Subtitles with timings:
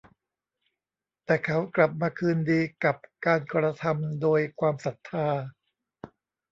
[1.25, 5.27] แต่เขากลับมาคืนดีกับการกระทำโดยความศรัทธา